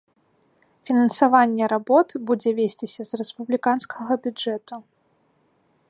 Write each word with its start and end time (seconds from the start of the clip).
Фінансаванне 0.89 1.63
работ 1.73 2.07
будзе 2.31 2.49
весціся 2.61 3.01
з 3.11 3.21
рэспубліканскага 3.23 4.13
бюджэту. 4.25 4.75